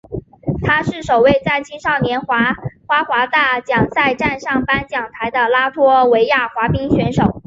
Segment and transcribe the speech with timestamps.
[0.65, 2.55] 他是首位在青少年花
[2.87, 7.39] 滑大奖赛站上颁奖台的拉脱维亚滑冰选手。